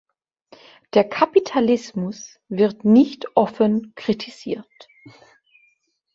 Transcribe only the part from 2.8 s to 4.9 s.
nicht offen kritisiert.